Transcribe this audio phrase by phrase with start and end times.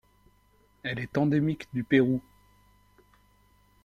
[0.81, 2.23] Elle est endémique du Pérou.